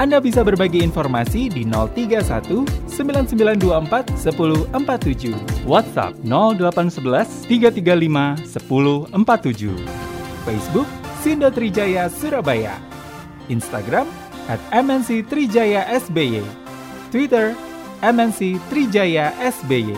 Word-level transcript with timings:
Anda 0.00 0.16
bisa 0.16 0.40
berbagi 0.40 0.80
informasi 0.80 1.52
di 1.52 1.68
031 1.68 2.64
9924 2.88 4.16
1047. 4.16 5.68
WhatsApp 5.68 6.16
0811 6.24 7.44
335 7.44 8.48
1047. 8.48 9.76
Facebook 10.48 10.88
Sindo 11.20 11.52
Trijaya 11.52 12.08
Surabaya. 12.08 12.80
Instagram 13.52 14.08
at 14.48 14.56
MNC 14.72 15.28
Trijaya 15.28 15.84
SBY. 15.92 16.40
Twitter 17.12 17.52
MNC 18.00 18.56
Trijaya 18.72 19.36
SBY. 19.36 19.92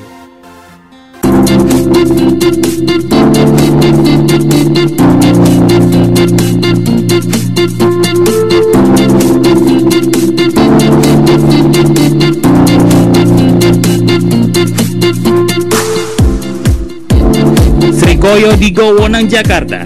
Srikoyo 18.32 18.56
di 18.56 18.72
Gowonang, 18.72 19.28
Jakarta. 19.28 19.84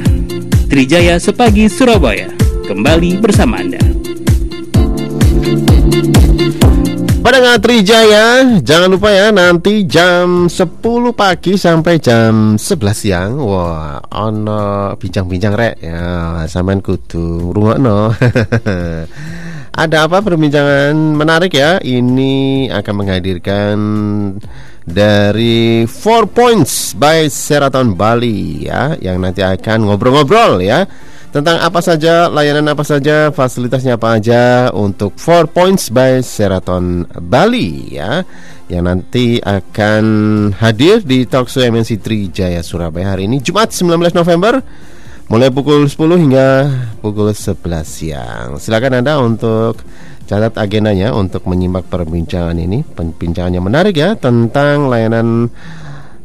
Trijaya 0.71 1.19
Sepagi, 1.19 1.67
Surabaya. 1.67 2.31
Kembali 2.63 3.19
bersama 3.19 3.59
Anda. 3.59 3.83
Pendengar 7.27 7.59
Trijaya, 7.59 8.47
jangan 8.63 8.95
lupa 8.95 9.11
ya 9.11 9.35
nanti 9.35 9.83
jam 9.91 10.47
10 10.47 10.79
pagi 11.11 11.59
sampai 11.59 11.99
jam 11.99 12.55
11 12.55 12.95
siang. 12.95 13.35
Wah, 13.43 13.99
ono 14.15 14.95
bincang-bincang 14.95 15.55
rek 15.59 15.83
ya, 15.83 16.47
sampean 16.47 16.79
kudu 16.79 17.51
no. 17.83 18.15
Ada 19.83 20.07
apa 20.07 20.23
perbincangan 20.23 20.95
menarik 20.95 21.51
ya? 21.51 21.83
Ini 21.83 22.71
akan 22.71 22.95
menghadirkan 22.95 23.77
dari 24.87 25.83
Four 25.91 26.31
Points 26.31 26.95
by 26.95 27.27
Seraton 27.27 27.99
Bali 27.99 28.71
ya, 28.71 28.95
yang 29.03 29.19
nanti 29.19 29.43
akan 29.43 29.91
ngobrol-ngobrol 29.91 30.63
ya 30.63 30.87
tentang 31.35 31.61
apa 31.61 31.83
saja, 31.83 32.31
layanan 32.31 32.71
apa 32.71 32.87
saja, 32.87 33.29
fasilitasnya 33.35 33.99
apa 33.99 34.17
aja 34.17 34.71
untuk 34.73 35.19
Four 35.19 35.51
Points 35.51 35.91
by 35.91 36.23
Sheraton 36.23 37.05
Bali 37.19 37.99
ya 37.99 38.23
yang 38.71 38.87
nanti 38.87 39.43
akan 39.43 40.05
hadir 40.59 41.03
di 41.03 41.27
Talkshow 41.27 41.67
MNC 41.67 42.03
Trijaya 42.03 42.63
Surabaya 42.63 43.15
hari 43.15 43.31
ini 43.31 43.39
Jumat 43.39 43.71
19 43.71 44.15
November 44.15 44.59
mulai 45.27 45.51
pukul 45.51 45.91
10 45.91 46.23
hingga 46.23 46.49
pukul 47.03 47.35
11 47.35 47.59
siang. 47.83 48.49
Silakan 48.63 49.03
Anda 49.03 49.19
untuk 49.19 49.83
catat 50.27 50.59
agendanya 50.59 51.15
untuk 51.15 51.47
menyimak 51.47 51.87
perbincangan 51.87 52.59
ini. 52.59 52.83
Perbincangannya 52.83 53.63
menarik 53.63 53.95
ya 53.97 54.19
tentang 54.19 54.91
layanan 54.91 55.49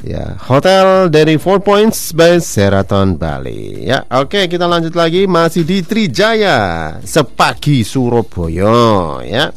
Ya, 0.02 0.34
hotel 0.50 1.14
dari 1.14 1.38
Four 1.38 1.62
Points 1.62 2.10
by 2.18 2.42
Sheraton 2.42 3.22
Bali. 3.22 3.86
Ya, 3.86 4.02
oke 4.10 4.50
kita 4.50 4.66
lanjut 4.66 4.98
lagi 4.98 5.30
masih 5.30 5.62
di 5.62 5.86
Trijaya, 5.86 6.98
Sepagi 7.06 7.86
Surabaya, 7.86 9.22
ya. 9.22 9.54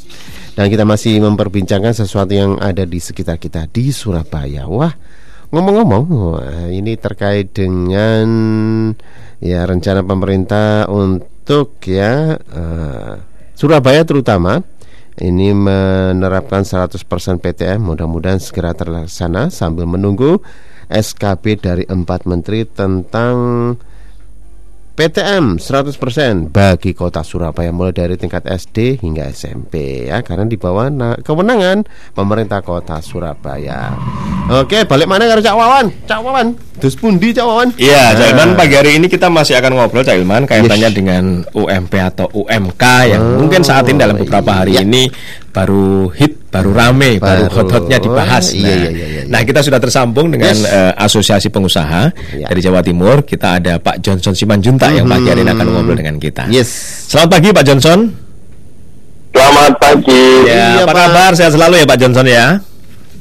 Dan 0.53 0.69
kita 0.69 0.85
masih 0.85 1.25
memperbincangkan 1.25 1.97
sesuatu 1.97 2.37
yang 2.37 2.61
ada 2.61 2.85
di 2.85 3.01
sekitar 3.01 3.41
kita 3.41 3.65
di 3.73 3.89
Surabaya. 3.89 4.69
Wah, 4.69 4.93
ngomong-ngomong, 5.49 6.05
ini 6.77 6.93
terkait 7.01 7.57
dengan 7.57 8.29
ya 9.41 9.65
rencana 9.65 10.05
pemerintah 10.05 10.93
untuk 10.93 11.81
ya 11.89 12.37
uh, 12.37 13.17
Surabaya 13.55 14.03
terutama 14.03 14.63
ini 15.15 15.55
menerapkan 15.55 16.67
100% 16.67 16.99
PTM 17.39 17.79
mudah-mudahan 17.79 18.43
segera 18.43 18.75
terlaksana. 18.75 19.47
Sambil 19.47 19.87
menunggu 19.87 20.43
SKB 20.91 21.63
dari 21.63 21.85
empat 21.87 22.27
menteri 22.27 22.67
tentang 22.67 23.35
PTM 24.95 25.59
100% 25.59 26.55
bagi 26.55 26.95
kota 26.95 27.27
Surabaya 27.27 27.75
mulai 27.75 27.91
dari 27.91 28.15
tingkat 28.15 28.47
SD 28.47 29.03
hingga 29.03 29.27
SMP 29.27 30.07
ya 30.07 30.23
karena 30.23 30.47
di 30.47 30.55
bawah 30.55 30.87
kewenangan 31.19 31.83
pemerintah 32.15 32.63
kota 32.63 33.03
Surabaya. 33.03 33.91
Oke, 34.55 34.87
balik 34.87 35.11
mana 35.11 35.27
karo 35.27 35.43
Cak 35.43 35.57
Wawan? 35.59 35.87
Cak 36.07 36.21
Wawan, 36.23 36.55
dus 36.79 36.95
pundi 36.95 37.35
Cak 37.35 37.43
Wawan? 37.43 37.75
Iya, 37.75 38.15
Cak 38.15 38.39
Ilman 38.39 38.55
pagi 38.55 38.75
hari 38.79 38.95
ini 38.95 39.11
kita 39.11 39.27
masih 39.27 39.59
akan 39.59 39.83
ngobrol 39.83 40.07
Cak 40.07 40.15
Ilman 40.15 40.47
kaitannya 40.47 40.87
yes. 40.87 40.95
dengan 40.95 41.43
UMP 41.51 41.93
atau 41.99 42.31
UMK 42.31 42.85
yang 43.11 43.23
oh, 43.35 43.43
mungkin 43.43 43.67
saat 43.67 43.91
ini 43.91 43.99
dalam 43.99 44.15
beberapa 44.15 44.63
hari 44.63 44.79
iya. 44.79 44.87
ini 44.87 45.11
baru 45.51 46.07
hit, 46.15 46.44
baru 46.55 46.71
rame, 46.71 47.19
baru, 47.19 47.51
baru 47.51 47.55
hot-hotnya 47.59 47.99
dibahas. 47.99 48.55
Oh, 48.55 48.63
iya, 48.63 48.63
nah, 48.63 48.77
iya, 48.79 48.91
iya, 48.95 49.07
iya. 49.11 49.23
nah, 49.27 49.41
kita 49.43 49.61
sudah 49.67 49.83
tersambung 49.83 50.31
dengan 50.31 50.55
yes. 50.55 50.71
uh, 50.71 50.93
Asosiasi 50.95 51.51
Pengusaha 51.51 52.15
iya. 52.39 52.47
dari 52.47 52.61
Jawa 52.63 52.79
Timur. 52.87 53.27
Kita 53.27 53.59
ada 53.59 53.83
Pak 53.83 53.99
Johnson 53.99 54.39
Simanjuntak 54.39 54.87
mm 54.87 54.93
-hmm. 54.95 54.99
yang 55.03 55.07
pagi 55.11 55.29
hari 55.35 55.41
ini 55.43 55.51
akan 55.51 55.67
ngobrol 55.67 55.99
dengan 55.99 56.17
kita. 56.23 56.47
Yes. 56.47 56.71
Selamat 57.11 57.31
pagi 57.41 57.49
Pak 57.51 57.65
Johnson. 57.67 57.99
Selamat 59.35 59.73
pagi. 59.83 60.27
Ya, 60.47 60.55
iya, 60.55 60.83
apa 60.87 60.95
Pak. 60.95 60.95
kabar? 60.95 61.31
Sehat 61.35 61.53
selalu 61.59 61.75
ya 61.83 61.87
Pak 61.91 61.99
Johnson 61.99 62.27
ya. 62.31 62.47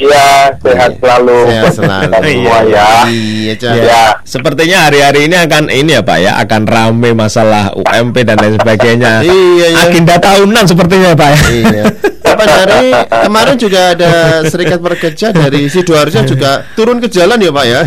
Iya, 0.01 0.57
sehat 0.57 0.91
iya. 0.97 0.99
selalu. 0.99 1.37
Sehat 1.45 1.73
selalu. 1.77 2.11
semua 2.17 2.57
ya. 2.65 2.87
Iya, 3.05 3.71
ya. 3.77 4.03
Sepertinya 4.25 4.89
hari-hari 4.89 5.29
ini 5.29 5.35
akan 5.37 5.63
ini 5.69 5.91
ya 5.93 6.01
Pak 6.01 6.17
ya, 6.17 6.31
akan 6.41 6.61
rame 6.65 7.11
masalah 7.13 7.69
UMP 7.77 8.25
dan 8.25 8.37
lain 8.41 8.57
sebagainya. 8.57 9.21
iya, 9.27 9.67
iya. 9.69 9.79
Agenda 9.85 10.17
tahunan 10.17 10.63
sepertinya 10.65 11.13
Pak 11.13 11.29
ya. 11.29 11.39
Iya. 11.53 11.83
Kapan 12.23 12.49
hari 12.49 12.83
kemarin 13.29 13.55
juga 13.59 13.79
ada 13.93 14.11
serikat 14.49 14.79
pekerja 14.81 15.27
dari 15.29 15.69
Sidoarjo 15.69 16.25
juga 16.25 16.65
turun 16.73 16.97
ke 16.97 17.07
jalan 17.11 17.37
ya 17.37 17.51
Pak 17.53 17.65
ya. 17.69 17.81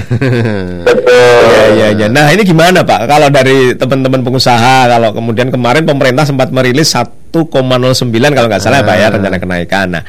Betul. 0.86 1.40
Iya, 1.50 1.66
iya, 1.74 1.86
iya. 1.90 2.06
Nah, 2.06 2.30
ini 2.30 2.46
gimana 2.46 2.86
Pak? 2.86 3.10
Kalau 3.10 3.28
dari 3.34 3.74
teman-teman 3.74 4.22
pengusaha, 4.22 4.86
kalau 4.86 5.10
kemudian 5.10 5.50
kemarin 5.50 5.82
pemerintah 5.82 6.22
sempat 6.22 6.54
merilis 6.54 6.94
satu 6.94 7.25
1,09 7.32 8.36
kalau 8.36 8.48
nggak 8.48 8.62
salah 8.62 8.80
ya 8.80 8.88
Pak 8.88 8.96
ya 8.96 9.06
rencana 9.12 9.36
kenaikan. 9.36 9.86
Nah, 9.92 10.02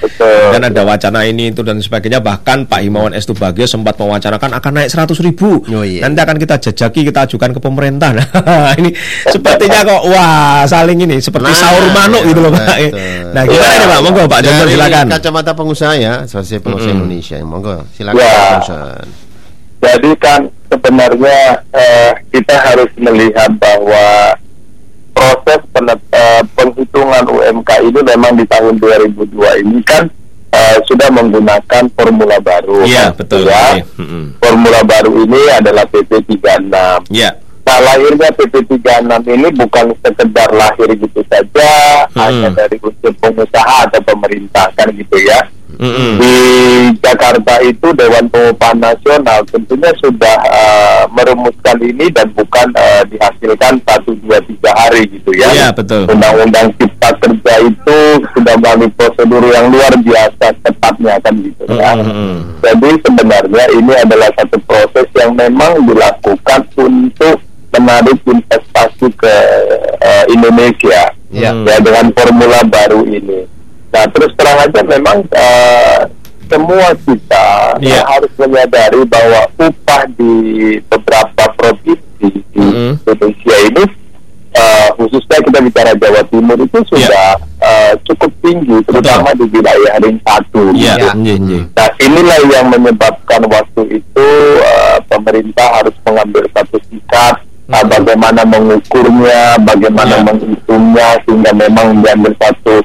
dan 0.53 0.61
ada 0.69 0.81
wacana 0.87 1.19
ini 1.27 1.51
itu 1.51 1.61
dan 1.65 1.81
sebagainya. 1.81 2.23
Bahkan 2.23 2.69
Pak 2.69 2.79
Himawan 2.83 3.11
S. 3.11 3.27
Bagio 3.27 3.67
sempat 3.67 3.99
mewacanakan 3.99 4.55
akan 4.55 4.71
naik 4.71 4.89
100 4.93 5.19
ribu. 5.21 5.61
Oh, 5.67 5.83
iya. 5.83 6.07
Nanti 6.07 6.19
akan 6.23 6.37
kita 6.39 6.55
jajaki, 6.69 7.03
kita 7.11 7.27
ajukan 7.27 7.51
ke 7.55 7.59
pemerintah. 7.59 8.11
Nah, 8.47 8.73
ini 8.79 8.89
sepertinya 9.27 9.83
kok 9.83 10.01
wah 10.07 10.63
saling 10.65 11.03
ini 11.03 11.19
seperti 11.19 11.51
nah, 11.51 11.57
sahur 11.57 11.83
manuk 11.91 12.23
gitu 12.31 12.39
loh 12.39 12.51
Pak. 12.53 12.77
Betul. 12.79 13.33
Nah, 13.35 13.43
gimana 13.43 13.73
ya. 13.73 13.77
nih 13.77 13.87
Pak? 13.87 13.99
Monggo 14.01 14.23
Pak 14.23 14.39
Jokowi 14.43 14.71
silakan. 14.71 15.05
Kacamata 15.11 15.51
pengusaha 15.51 15.93
ya, 15.99 16.13
Asosiasi 16.23 16.63
Pengusaha 16.63 16.87
mm 16.87 16.95
-hmm. 16.95 17.03
Indonesia. 17.03 17.37
Monggo 17.43 17.75
silakan 17.91 18.23
ya. 18.23 18.59
Jadi 19.77 20.11
kan 20.17 20.41
sebenarnya 20.71 21.39
eh, 21.75 22.11
kita 22.33 22.55
harus 22.55 22.91
melihat 22.97 23.51
bahwa 23.61 24.35
proses 25.17 25.59
penet, 25.73 25.99
uh, 26.13 26.41
penghitungan 26.53 27.23
UMK 27.25 27.69
ini 27.89 27.99
memang 28.05 28.37
di 28.37 28.45
tahun 28.45 28.77
2002 28.77 29.65
ini 29.65 29.81
kan 29.81 30.05
uh, 30.53 30.77
sudah 30.85 31.09
menggunakan 31.09 31.83
formula 31.97 32.37
baru. 32.37 32.85
Iya, 32.85 33.17
betul. 33.17 33.49
Ya. 33.49 33.81
Mm-hmm. 33.81 34.23
Formula 34.37 34.79
baru 34.85 35.11
ini 35.25 35.41
adalah 35.57 35.89
PP 35.89 36.21
36. 36.37 37.09
Iya. 37.09 37.31
Nah, 37.67 37.79
lahirnya 37.83 38.29
PP 38.31 38.63
36 38.79 39.27
ini 39.27 39.47
bukan 39.57 39.85
sekedar 39.99 40.49
lahir 40.55 40.87
gitu 40.95 41.19
saja, 41.27 41.71
hmm. 42.07 42.15
hanya 42.15 42.49
dari 42.55 42.79
unsur 42.79 43.11
pengusaha 43.19 43.91
atau 43.91 43.99
pemerintah 44.07 44.71
kan 44.71 44.87
gitu 44.95 45.19
ya 45.19 45.43
Mm-hmm. 45.67 46.11
Di 46.23 46.35
Jakarta 47.03 47.59
itu 47.59 47.87
Dewan 47.91 48.31
Pengupahan 48.31 48.79
Nasional 48.79 49.43
tentunya 49.51 49.91
sudah 49.99 50.37
uh, 50.47 51.03
merumuskan 51.11 51.77
ini 51.83 52.07
dan 52.15 52.31
bukan 52.31 52.71
uh, 52.71 53.03
dihasilkan 53.11 53.75
satu 53.83 54.15
dua 54.23 54.39
tiga 54.47 54.71
hari 54.79 55.11
gitu 55.11 55.35
ya. 55.35 55.51
Iya 55.51 55.67
betul. 55.75 56.07
Undang-undang 56.07 56.71
Cipta 56.79 57.11
Kerja 57.19 57.53
itu 57.67 57.97
sudah 58.31 58.55
melalui 58.63 58.89
prosedur 58.95 59.43
yang 59.51 59.67
luar 59.67 59.91
biasa 59.99 60.55
ketatnya 60.63 61.19
kan 61.19 61.35
gitu 61.35 61.63
ya. 61.67 61.91
Mm-hmm. 61.99 62.33
Jadi 62.63 62.89
sebenarnya 63.03 63.65
ini 63.75 63.93
adalah 63.99 64.29
satu 64.39 64.57
proses 64.63 65.07
yang 65.19 65.35
memang 65.35 65.83
dilakukan 65.83 66.63
untuk 66.79 67.43
menarik 67.75 68.17
investasi 68.23 69.11
ke 69.19 69.35
uh, 69.99 70.23
Indonesia 70.31 71.11
yeah. 71.29 71.53
ya 71.53 71.77
dengan 71.83 72.15
formula 72.15 72.63
baru 72.63 73.03
ini. 73.03 73.56
Nah 73.93 74.03
terus 74.11 74.31
terang 74.35 74.59
aja 74.61 74.81
memang 74.83 75.17
uh, 75.31 76.01
semua 76.47 76.87
kita 77.03 77.47
yeah. 77.83 78.03
harus 78.07 78.31
menyadari 78.39 79.03
bahwa 79.07 79.41
upah 79.59 80.03
di 80.15 80.33
beberapa 80.87 81.43
provinsi 81.59 82.27
di 82.55 82.71
ini 83.67 83.83
uh, 84.57 84.89
khususnya 84.97 85.37
kita 85.43 85.59
bicara 85.59 85.91
Jawa 85.97 86.21
Timur 86.31 86.57
itu 86.59 86.79
sudah 86.87 87.37
uh, 87.61 87.93
cukup 88.07 88.31
tinggi, 88.41 88.77
terutama 88.87 89.33
di 89.35 89.45
wilayah 89.51 89.95
ring 90.01 90.17
satu. 90.23 90.71
Iya, 90.73 90.95
gitu. 90.97 91.07
iya, 91.23 91.35
iya. 91.35 91.61
Nah 91.75 91.89
inilah 92.01 92.39
yang 92.47 92.65
menyebabkan 92.71 93.41
waktu 93.47 93.81
itu 94.01 94.27
uh, 94.61 94.97
pemerintah 95.11 95.67
harus 95.81 95.95
mengambil 96.05 96.43
satu 96.55 96.77
sikap 96.89 97.43
uh, 97.69 97.85
bagaimana 97.85 98.41
mengukurnya, 98.47 99.59
bagaimana 99.61 100.15
Ya. 100.17 100.23
menghitungnya 100.23 101.09
sehingga 101.27 101.51
memang 101.53 102.01
diambil 102.01 102.33
satu 102.39 102.81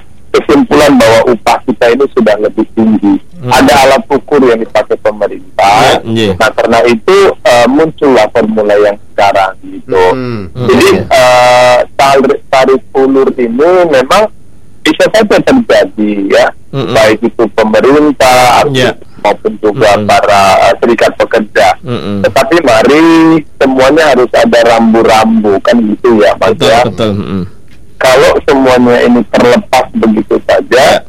kesimpulan 0.53 0.93
bahwa 1.01 1.33
upah 1.33 1.59
kita 1.65 1.87
ini 1.97 2.05
sudah 2.13 2.37
lebih 2.37 2.67
tinggi. 2.77 3.17
Ada 3.43 3.73
alat 3.89 4.05
ukur 4.07 4.39
yang 4.45 4.61
dipakai 4.61 4.95
pemerintah. 5.03 5.99
Ya, 6.07 6.31
ya. 6.31 6.33
Nah 6.39 6.51
karena 6.53 6.79
itu 6.87 7.17
uh, 7.43 7.67
muncullah 7.67 8.29
formula 8.31 8.77
yang 8.79 8.95
sekarang 9.11 9.57
gitu. 9.65 9.99
Hmm. 10.15 10.47
Jadi 10.69 10.89
eh, 11.11 11.79
tarif, 11.99 12.39
tarif 12.47 12.81
ulur 12.95 13.29
ini 13.35 13.71
memang 13.91 14.31
bisa 14.83 15.07
saja 15.15 15.39
terjadi 15.39 16.13
ya, 16.27 16.47
Mm-mm. 16.75 16.91
baik 16.91 17.23
itu 17.23 17.45
pemerintah 17.55 18.67
Ya. 18.75 18.91
maupun 19.23 19.55
juga 19.63 19.95
Mm-mm. 19.95 20.11
para 20.11 20.43
eh, 20.71 20.75
serikat 20.83 21.15
pekerja. 21.19 21.79
Mm-mm. 21.87 22.23
Tetapi 22.27 22.57
mari 22.67 23.03
semuanya 23.63 24.11
harus 24.11 24.31
ada 24.35 24.59
rambu-rambu 24.75 25.59
kan 25.63 25.79
gitu 25.83 26.19
ya, 26.23 26.35
Mas 26.39 26.55
Betul, 26.59 26.67
ya. 26.71 26.81
betul. 26.87 27.11
Mm-mm. 27.15 27.43
Kalau 28.03 28.35
semuanya 28.43 28.99
ini 29.07 29.23
terlepas 29.31 29.87
begitu 29.95 30.35
saja, 30.43 31.02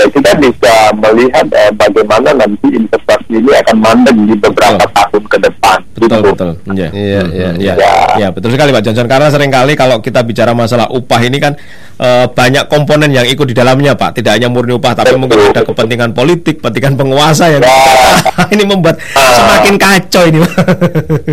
ya 0.00 0.06
kita 0.08 0.32
bisa 0.34 0.72
melihat 0.96 1.46
eh, 1.52 1.72
bagaimana 1.72 2.32
nanti 2.32 2.66
investasi 2.70 3.36
ini 3.36 3.52
akan 3.54 3.76
mandek 3.78 4.16
di 4.16 4.34
beberapa 4.34 4.84
tahun 4.88 5.24
ke 5.26 5.38
depan. 5.38 5.78
Betul, 5.92 6.08
gitu. 6.08 6.28
betul. 6.32 6.50
Iya, 6.72 6.88
Iya, 6.90 7.20
iya, 7.28 7.48
mm, 7.52 7.60
iya. 7.60 7.72
iya. 7.76 7.92
Iya, 8.16 8.28
betul 8.32 8.50
sekali 8.50 8.72
Pak 8.72 8.82
Johnson. 8.82 9.04
Karena 9.06 9.28
sering 9.28 9.52
kali 9.52 9.72
kalau 9.74 10.00
kita 10.00 10.24
bicara 10.24 10.50
masalah 10.50 10.88
upah 10.88 11.20
ini 11.20 11.36
kan 11.36 11.52
eh, 12.00 12.26
banyak 12.26 12.64
komponen 12.66 13.12
yang 13.12 13.28
ikut 13.28 13.44
di 13.44 13.52
dalamnya, 13.52 13.92
Pak. 13.92 14.16
Tidak 14.16 14.32
hanya 14.32 14.48
murni 14.48 14.72
upah, 14.72 14.96
tapi 14.96 15.12
Betul. 15.12 15.20
mungkin 15.20 15.38
ada 15.46 15.62
kepentingan 15.62 16.10
politik, 16.10 16.56
kepentingan 16.56 16.96
penguasa 16.96 17.44
yang 17.46 17.60
Ya. 17.60 17.76
ini 18.56 18.64
membuat 18.64 18.96
Ah. 19.12 19.36
semakin 19.36 19.74
kacau 19.76 20.22
ini. 20.24 20.38
Pak. 20.40 20.52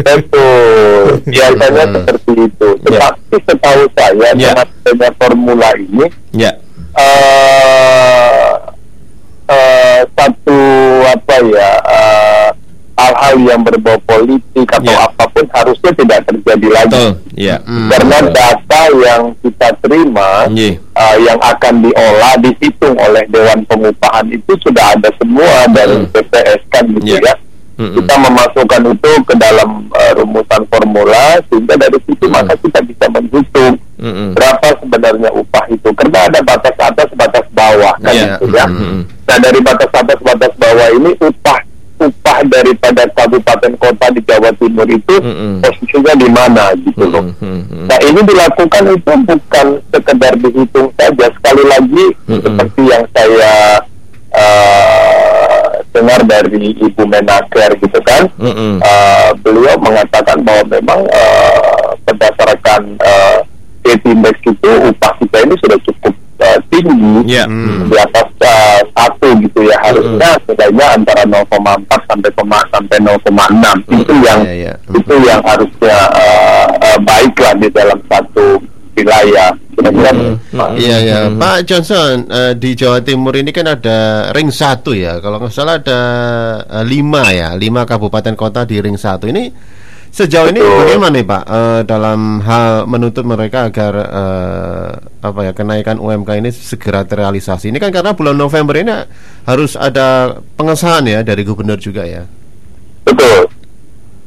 Betul, 0.04 1.06
biasanya 1.32 1.84
Hmm. 1.88 1.96
seperti 2.04 2.32
itu. 2.44 2.68
Ya. 2.68 2.84
Tetapi 2.84 3.36
setahu 3.42 3.82
saya 3.96 4.30
Ya. 4.36 4.52
dengan 4.84 5.12
formula 5.16 5.70
ini 5.74 6.06
ya. 6.34 6.52
eh 6.98 8.52
eh, 9.48 10.02
satu 10.12 10.60
apa 11.06 11.24
ya 11.48 11.72
eh, 11.84 12.48
hal-hal 12.98 13.36
yang 13.40 13.62
berbau 13.62 13.98
politik 14.04 14.66
atau 14.68 14.90
Ya. 14.90 15.06
apa 15.06 15.24
pun 15.30 15.46
harusnya 15.54 15.92
tidak 15.94 16.20
terjadi 16.26 16.68
lagi. 16.74 16.98
Betul. 16.98 17.12
Iya. 17.38 17.56
Hmm. 17.62 17.90
Karena 17.94 18.18
data 18.28 18.82
yang 18.92 19.22
kita 19.38 19.68
terima 19.80 20.30
Iya. 20.50 20.82
eh, 20.82 21.16
yang 21.22 21.38
akan 21.38 21.74
diolah 21.80 22.34
dihitung 22.38 22.98
oleh 22.98 23.24
Dewan 23.28 23.62
Pengupahan 23.64 24.26
itu 24.28 24.52
sudah 24.58 24.98
ada 24.98 25.10
semua 25.16 25.70
dari. 25.70 26.10
BPS 26.10 26.62
kan 26.68 26.84
gitu 26.90 27.06
Ya. 27.06 27.22
ya 27.24 27.36
Mm-mm. 27.78 27.94
kita 27.94 28.14
memasukkan 28.18 28.82
itu 28.90 29.12
ke 29.22 29.38
dalam 29.38 29.86
uh, 29.94 30.12
rumusan 30.18 30.66
formula 30.66 31.38
sehingga 31.46 31.78
dari 31.78 32.02
situ 32.02 32.26
Mm. 32.26 32.34
maka 32.34 32.58
kita 32.58 32.82
bisa 32.82 33.06
menghitung 33.06 33.78
Mm-mm. 34.02 34.34
berapa 34.34 34.68
sebenarnya 34.82 35.30
upah 35.30 35.66
itu 35.70 35.86
karena 35.94 36.26
ada 36.26 36.42
batas 36.42 36.74
atas 36.74 37.06
batas 37.14 37.46
bawah 37.54 37.94
kan 38.02 38.10
Iya. 38.10 38.42
gitu 38.42 38.50
ya. 38.50 38.66
Mm-mm. 38.66 39.06
Nah 39.30 39.38
dari 39.38 39.60
batas 39.62 39.94
ini 40.98 41.12
upah 41.22 41.60
upah 41.98 42.40
daripada 42.46 43.10
kabupaten 43.18 43.74
kota 43.82 44.06
di 44.14 44.22
Jawa 44.22 44.54
Timur 44.62 44.86
itu 44.86 45.16
Mm-mm. 45.18 45.66
posisinya 45.66 46.14
di 46.14 46.30
mana 46.30 46.70
gitu 46.78 47.06
loh. 47.10 47.26
Mm-mm. 47.42 47.90
Nah 47.90 48.00
ini 48.06 48.22
dilakukan 48.22 48.84
itu 48.94 49.14
bukan 49.26 49.68
sekedar 49.90 50.34
dihitung 50.38 50.94
saja 50.94 51.26
sekali 51.34 51.64
lagi 51.66 52.06
Mm-mm. 52.30 52.42
seperti 52.46 52.82
yang 52.86 53.04
saya 53.18 53.54
uh, 54.38 55.66
dengar 55.90 56.22
dari 56.30 56.78
Ibu 56.78 57.04
Menaker 57.10 57.70
gitu 57.82 58.00
kan 58.06 58.30
Mm-mm. 58.38 58.78
uh, 58.78 59.34
beliau 59.42 59.74
mengatakan 59.82 60.38
bahwa 60.46 60.70
memang 60.70 61.02
uh, 61.10 61.98
berdasarkan 62.06 62.94
uh, 63.02 63.42
index 63.88 64.38
itu 64.46 64.72
upah 64.94 65.14
kita 65.18 65.38
ini 65.48 65.56
sudah 65.64 65.80
cukup 65.82 66.14
uh, 66.40 66.60
tinggi 66.70 67.38
Iya. 67.38 67.46
Hmm. 67.46 67.90
di 67.90 67.98
atas 67.98 68.28
uh, 68.44 68.80
satu 68.96 69.28
gitu 69.42 69.60
ya 69.66 69.78
harusnya 69.84 70.30
setidaknya 70.46 70.86
antara 70.98 71.24
0,4 71.26 72.10
sampai 72.10 72.30
sampai 72.72 72.98
0,6 73.02 73.98
itu 73.98 74.14
yang 74.24 74.40
Iya, 74.46 74.54
iya. 74.54 74.74
itu 74.94 75.16
yang 75.26 75.42
harusnya 75.44 75.98
uh, 76.14 76.68
uh, 76.82 76.98
baik 77.02 77.34
lah 77.42 77.54
di 77.58 77.68
dalam 77.74 78.00
satu 78.08 78.62
wilayah 78.98 79.54
kira-kira 79.78 80.10
Mm-mm. 80.10 80.74
Iya 80.74 80.98
ya, 81.06 81.18
Pak 81.30 81.70
Johnson 81.70 82.26
eh, 82.34 82.54
di 82.58 82.74
Jawa 82.74 82.98
Timur 83.06 83.38
ini 83.38 83.54
kan 83.54 83.70
ada 83.70 84.34
ring 84.34 84.50
satu 84.50 84.90
ya. 84.98 85.22
Kalau 85.22 85.38
nggak 85.38 85.54
salah 85.54 85.78
ada 85.78 86.02
eh, 86.66 86.82
lima 86.82 87.30
ya, 87.30 87.54
lima 87.54 87.86
kabupaten 87.86 88.34
kota 88.34 88.66
di 88.66 88.82
ring 88.82 88.98
satu 88.98 89.30
ini. 89.30 89.54
Sejauh 90.08 90.50
ini 90.50 90.58
Betul. 90.58 90.78
bagaimana 90.82 91.14
nih 91.14 91.26
Pak 91.26 91.44
eh, 91.46 91.82
dalam 91.86 92.20
hal 92.42 92.90
menuntut 92.90 93.22
mereka 93.22 93.70
agar 93.70 93.94
eh, 94.02 94.90
apa 95.22 95.40
ya 95.46 95.52
kenaikan 95.54 96.02
UMK 96.02 96.42
ini 96.42 96.50
segera 96.50 97.06
terrealisasi? 97.06 97.70
Ini 97.70 97.78
kan 97.78 97.94
karena 97.94 98.18
bulan 98.18 98.34
November 98.34 98.74
ini 98.82 98.90
harus 99.46 99.78
ada 99.78 100.42
pengesahan 100.58 101.06
ya 101.06 101.20
dari 101.22 101.46
gubernur 101.46 101.78
juga 101.78 102.02
ya. 102.02 102.26
Betul. 103.06 103.46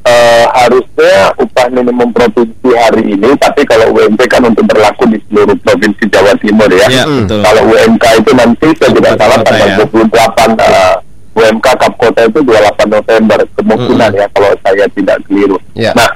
Eh, 0.01 0.45
harusnya 0.49 1.29
upah 1.37 1.69
minimum 1.69 2.09
provinsi 2.09 2.69
hari 2.73 3.13
ini, 3.13 3.37
tapi 3.37 3.61
kalau 3.69 3.93
UMK 3.93 4.25
kan 4.25 4.41
untuk 4.41 4.65
berlaku 4.65 5.05
di 5.13 5.21
seluruh 5.29 5.53
provinsi 5.61 6.09
Jawa 6.09 6.33
Timur 6.41 6.65
ya. 6.73 6.87
Iya, 6.89 7.03
Mm. 7.05 7.17
betul. 7.21 7.39
Kalau 7.45 7.63
UMK 7.69 8.05
itu 8.17 8.31
nanti 8.33 8.67
saya 8.81 8.91
tidak 8.97 9.13
salah 9.21 9.37
tanggal 9.45 9.67
ya. 9.69 9.77
28 9.85 10.49
eh, 10.57 10.95
UMK 11.41 11.67
Kap 11.73 11.93
Kota 11.97 12.29
itu 12.29 12.39
28 12.45 12.85
November 12.85 13.39
kemungkinan 13.57 14.11
ya 14.13 14.27
kalau 14.29 14.53
saya 14.61 14.85
tidak 14.93 15.17
keliru. 15.25 15.57
Ya. 15.73 15.91
Nah 15.97 16.09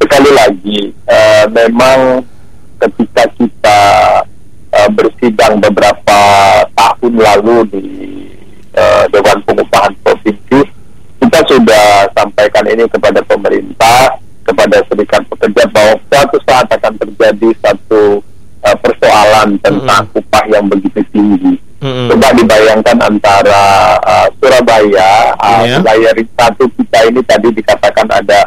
sekali 0.00 0.30
lagi 0.32 0.80
eh, 1.04 1.44
memang 1.52 2.24
ketika 2.80 3.28
kita 3.36 3.80
eh, 4.72 4.88
bersidang 4.96 5.60
beberapa 5.60 6.20
tahun 6.72 7.12
lalu 7.12 7.56
di 7.68 7.86
eh, 8.72 9.04
Dewan 9.12 9.44
Pengupahan 9.44 9.92
Provinsi 10.00 10.60
kita 11.20 11.40
sudah 11.44 12.08
sampaikan 12.16 12.64
ini 12.64 12.88
kepada 12.88 13.20
pemerintah 13.28 14.16
kepada 14.42 14.82
serikat 14.88 15.22
pekerja 15.28 15.62
bahwa 15.70 15.94
suatu 16.08 16.36
saat 16.48 16.66
akan 16.72 16.92
terjadi 16.96 17.48
satu 17.60 18.24
eh, 18.64 18.76
persoalan 18.80 19.60
tentang 19.60 20.08
upah 20.16 20.44
yang 20.48 20.64
begitu 20.66 21.04
tinggi. 21.12 21.54
Mm-mm. 21.80 22.08
Coba 22.12 22.28
dibayangkan 22.36 22.96
antara 23.00 23.62
uh, 24.04 24.28
Surabaya, 24.36 25.32
uh, 25.36 25.64
wilayah 25.64 26.12
ring 26.12 26.28
satu 26.36 26.68
kita 26.76 27.08
ini 27.08 27.20
tadi 27.24 27.48
dikatakan 27.50 28.04
ada 28.06 28.40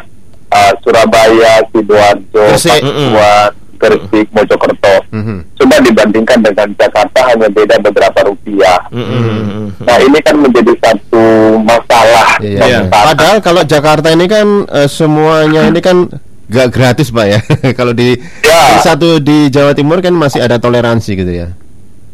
uh, 0.54 0.72
Surabaya, 0.80 1.58
Sidoarjo. 1.74 2.44
Pasuruan, 2.54 3.50
Gresik, 3.74 4.26
Mojokerto. 4.30 4.94
Mhm. 5.10 5.36
Coba 5.58 5.76
dibandingkan 5.82 6.38
dengan 6.40 6.68
Jakarta 6.78 7.20
hanya 7.26 7.48
beda 7.50 7.76
beberapa 7.82 8.18
rupiah. 8.22 8.78
Mm-mm. 8.94 9.74
Nah 9.82 9.96
ini 9.98 10.18
kan 10.22 10.38
menjadi 10.38 10.70
satu 10.78 11.24
masalah. 11.58 12.38
Masalah. 12.38 13.12
Padahal 13.12 13.38
kalau 13.42 13.62
Jakarta 13.66 14.14
ini 14.14 14.30
kan 14.30 14.46
eh, 14.70 14.86
semuanya 14.86 15.66
ini 15.66 15.82
kan 15.82 16.06
gak 16.46 16.70
gratis 16.70 17.10
pak 17.10 17.26
ya. 17.26 17.38
kalau 17.78 17.90
di 17.90 18.14
Ya. 18.46 18.60
di 18.70 18.78
satu 18.78 19.18
di 19.18 19.50
Jawa 19.50 19.74
Timur 19.74 19.98
kan 19.98 20.14
masih 20.14 20.38
ada 20.38 20.62
toleransi 20.62 21.10
gitu 21.18 21.32
ya. 21.34 21.48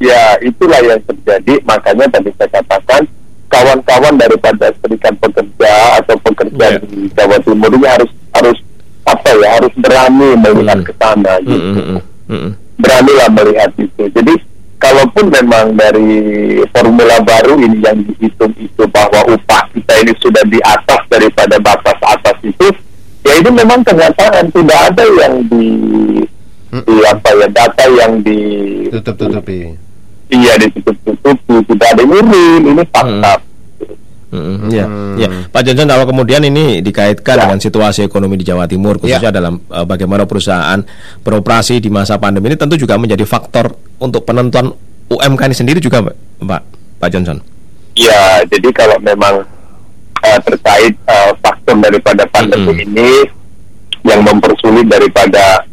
Ya, 0.00 0.40
itulah 0.40 0.80
yang 0.80 1.00
terjadi. 1.04 1.61
Makanya 1.62 2.09
tadi 2.09 2.33
saya 2.35 2.49
katakan 2.57 3.04
kawan-kawan 3.47 4.16
daripada 4.16 4.73
serikat 4.80 5.12
pekerja 5.21 5.73
atau 6.00 6.16
pekerja 6.25 6.66
Ya. 6.73 6.80
di 6.80 7.11
Jawa 7.12 7.37
Timur 7.45 7.69
ini 7.69 7.85
harus 7.85 8.11
harus 8.33 8.59
apa 9.04 9.28
ya 9.37 9.49
harus 9.61 9.73
berani 9.76 10.28
melihat 10.38 10.78
Mm. 10.80 10.87
ke 10.87 10.92
sana 10.97 11.33
gitu. 11.42 11.69
Mm-mm. 11.76 12.00
Mm-mm. 12.30 12.52
Beranilah 12.80 13.28
melihat 13.28 13.71
itu. 13.76 14.02
Jadi 14.09 14.35
kalaupun 14.78 15.28
memang 15.28 15.76
dari 15.76 16.09
formula 16.73 17.21
baru 17.21 17.61
ini 17.61 17.85
yang 17.85 18.00
dihitung 18.00 18.57
itu 18.57 18.83
bahwa 18.88 19.21
upah 19.28 19.69
kita 19.76 19.92
ini 20.00 20.12
sudah 20.16 20.45
di 20.49 20.57
atas 20.64 21.00
daripada 21.12 21.61
batas 21.61 21.99
atas 22.00 22.37
itu, 22.40 22.73
ya 23.21 23.37
itu 23.37 23.50
memang 23.52 23.85
kenyataan 23.85 24.49
tidak 24.49 24.80
ada 24.88 25.04
yang 25.21 25.45
di 25.45 25.69
di 26.71 26.97
apa 27.02 27.28
ya 27.35 27.49
data 27.50 27.85
yang 27.90 28.23
di 28.23 28.38
Tutup 28.95 29.19
tutupi. 29.19 29.75
Iya 30.31 30.53
ditutup-tutupi, 30.63 31.55
tidak 31.75 31.89
ada 31.91 32.03
ini 32.07 32.83
fakta. 32.95 33.35
Mm-mm. 34.31 34.71
Ya, 34.71 34.87
Hmm. 34.87 35.19
ya. 35.19 35.27
Pak 35.51 35.67
Johnson, 35.67 35.91
kalau 35.91 36.07
kemudian 36.07 36.39
ini 36.47 36.79
dikaitkan 36.79 37.35
Ya. 37.35 37.43
dengan 37.51 37.59
situasi 37.59 38.07
ekonomi 38.07 38.39
di 38.39 38.47
Jawa 38.47 38.71
Timur, 38.71 39.03
khususnya 39.03 39.35
dalam 39.35 39.59
eh, 39.67 39.83
bagaimana 39.83 40.23
perusahaan 40.23 40.79
beroperasi 41.27 41.83
di 41.83 41.91
masa 41.91 42.15
pandemi 42.23 42.47
ini, 42.47 42.55
tentu 42.55 42.79
juga 42.79 42.95
menjadi 42.95 43.27
faktor 43.27 43.75
untuk 43.99 44.23
penentuan 44.23 44.71
UMK 45.11 45.51
ini 45.51 45.57
sendiri 45.59 45.79
juga, 45.83 46.07
Pak, 46.39 46.63
Pak 47.03 47.09
Johnson. 47.11 47.43
Iya, 47.99 48.47
jadi 48.47 48.71
kalau 48.71 49.03
memang 49.03 49.43
eh, 50.23 50.39
terkait 50.47 50.95
eh, 50.95 51.31
faktor 51.43 51.75
daripada 51.83 52.23
pandemi 52.31 52.71
Mm-mm. 52.71 52.87
ini 52.87 53.11
yang 54.07 54.23
mempersulit 54.23 54.87
daripada 54.87 55.67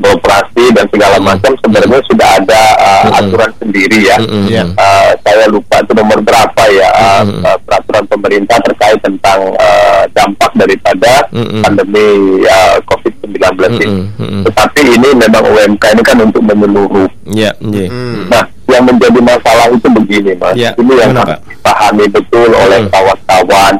eh, 0.00 0.70
dan 0.72 0.86
segala 0.92 1.16
macam 1.20 1.52
sebenarnya 1.60 2.00
sudah 2.08 2.28
ada 2.40 2.62
uh, 2.78 3.18
aturan 3.20 3.50
sendiri 3.60 3.98
ya. 4.06 4.16
Iya. 4.20 4.64
Uh, 4.76 5.10
saya 5.24 5.44
lupa 5.50 5.82
itu 5.82 5.92
nomor 5.96 6.18
berapa 6.22 6.62
ya 6.72 6.88
uh, 6.94 7.24
uh, 7.26 7.58
peraturan 7.64 8.04
pemerintah 8.08 8.56
terkait 8.64 8.98
tentang 9.02 9.40
uh, 9.58 10.02
dampak 10.14 10.52
daripada 10.56 11.26
Mm-mm. 11.34 11.62
pandemi 11.64 12.08
uh, 12.46 12.76
COVID-19 12.86 13.36
ini. 13.80 13.86
Mm-mm. 14.16 14.42
Tetapi 14.48 14.80
ini 14.84 15.08
memang 15.16 15.44
UMK 15.44 15.84
ini 15.96 16.02
kan 16.04 16.18
untuk 16.22 16.42
menyeluruh. 16.44 17.10
Ya, 17.30 17.54
nggih. 17.62 17.88
Hmm. 17.88 18.26
Nah, 18.26 18.44
yang 18.66 18.86
menjadi 18.86 19.20
masalah 19.22 19.70
itu 19.70 19.86
begini, 19.86 20.34
Mas. 20.38 20.54
Ya, 20.58 20.74
ini 20.78 20.92
yang 20.98 21.14
harus 21.14 21.38
dipahami 21.46 22.04
betul 22.10 22.50
oleh 22.50 22.86
Hmm. 22.86 22.90
kawan-kawan. 22.90 23.74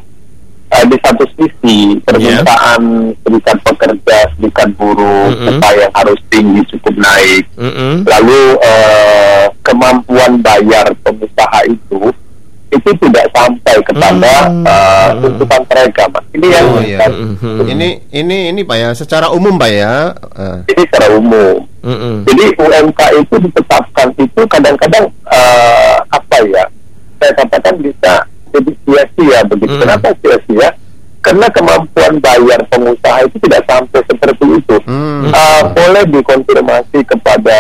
Eh, 0.71 0.87
di 0.87 0.95
satu 1.03 1.27
sisi 1.35 1.99
permintaan 2.01 2.83
serikat 3.21 3.59
pekerja, 3.61 4.19
serikat 4.33 4.71
buruh, 4.75 5.27
Mm-mm. 5.29 5.59
upah 5.59 5.73
yang 5.75 5.93
harus 5.93 6.15
tinggi 6.27 6.63
cukup 6.71 6.95
naik. 6.95 7.43
Mm-mm. 7.59 8.07
Lalu 8.07 8.41
eh, 8.63 9.45
kemampuan 9.61 10.39
bayar 10.39 10.87
pengusaha 11.03 11.67
itu 11.67 12.15
itu 12.71 12.87
tidak 13.03 13.27
sampai 13.35 13.83
kepada 13.83 14.47
Hmm. 14.47 14.63
eh, 14.63 15.11
tuntutan 15.19 15.63
mereka, 15.67 16.03
Mas. 16.07 16.25
Ini 16.31 16.47
yang 16.47 16.67
Oh 16.71 16.79
iya. 16.81 16.99
kan, 17.03 17.11
Mm-mm. 17.19 17.67
Ini 17.67 17.89
ini 18.15 18.39
ini 18.49 18.61
Pak 18.63 18.77
ya, 18.79 18.91
secara 18.95 19.27
umum 19.29 19.59
Pak 19.59 19.71
ya. 19.75 20.15
eh, 20.39 20.59
ini 20.71 20.83
secara 20.87 21.07
umum. 21.13 21.67
Mm-mm. 21.83 22.31
Jadi 22.31 22.45
UMK 22.55 23.01
itu 23.19 23.35
ditetapkan 23.43 24.15
itu 24.15 24.41
kadang-kadang 24.47 25.11
eh, 25.27 25.97
apa 26.07 26.37
ya? 26.47 26.63
Saya 27.19 27.33
katakan 27.35 27.75
bisa 27.83 28.23
sia-sia 28.91 29.39
begitu. 29.47 29.75
Mm. 29.79 29.83
Kenapa 29.87 30.09
sia-sia? 30.19 30.69
Karena 31.21 31.47
kemampuan 31.53 32.17
bayar 32.19 32.61
pengusaha 32.73 33.29
itu 33.29 33.37
tidak 33.45 33.63
sampai 33.69 34.01
seperti 34.09 34.45
itu. 34.57 34.77
hmm. 34.89 35.29
Eh, 35.29 35.63
boleh 35.77 36.05
dikonfirmasi 36.09 36.99
kepada 37.05 37.59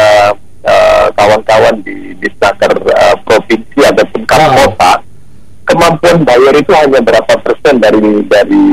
eh, 0.65 1.07
kawan-kawan 1.13 1.77
di 1.85 2.17
di 2.17 2.29
Snaker 2.41 2.73
eh, 2.73 3.17
provinsi 3.21 3.81
ataupun 3.85 4.25
kota 4.25 5.05
kemampuan 5.69 6.25
bayar 6.25 6.57
itu 6.57 6.73
hanya 6.73 7.05
berapa 7.05 7.35
persen 7.45 7.79
dari 7.79 8.01
dari 8.27 8.65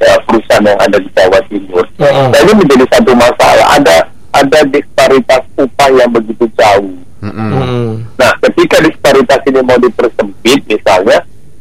eh, 0.00 0.18
perusahaan 0.24 0.66
yang 0.66 0.80
ada 0.80 0.96
di 0.96 1.08
Jawa 1.12 1.40
Timur. 1.46 1.84
Mm. 2.00 2.26
Nah 2.32 2.38
ini 2.40 2.52
menjadi 2.64 2.84
satu 2.96 3.12
masalah. 3.12 3.66
Ada 3.76 3.96
ada 4.30 4.60
disparitas 4.72 5.42
upah 5.60 5.90
yang 5.92 6.10
begitu 6.10 6.48
jauh. 6.56 6.96
Mm-mm. 7.20 8.08
Nah, 8.16 8.32
ketika 8.48 8.80
disparitas 8.80 9.40
ini 9.44 9.60
mau 9.60 9.76
dipersempit, 9.76 10.64
misalnya, 10.64 11.20